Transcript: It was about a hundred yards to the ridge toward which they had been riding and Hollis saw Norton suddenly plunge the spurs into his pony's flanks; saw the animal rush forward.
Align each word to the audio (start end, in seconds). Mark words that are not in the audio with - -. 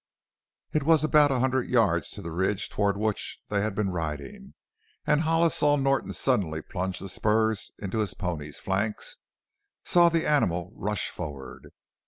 It 0.73 0.81
was 0.81 1.03
about 1.03 1.29
a 1.29 1.37
hundred 1.37 1.69
yards 1.69 2.09
to 2.13 2.23
the 2.23 2.31
ridge 2.31 2.69
toward 2.69 2.97
which 2.97 3.37
they 3.49 3.61
had 3.61 3.75
been 3.75 3.91
riding 3.91 4.55
and 5.05 5.21
Hollis 5.21 5.53
saw 5.53 5.75
Norton 5.75 6.11
suddenly 6.11 6.63
plunge 6.63 6.97
the 6.97 7.07
spurs 7.07 7.69
into 7.77 7.99
his 7.99 8.15
pony's 8.15 8.57
flanks; 8.57 9.17
saw 9.85 10.09
the 10.09 10.25
animal 10.25 10.73
rush 10.75 11.11
forward. 11.11 11.69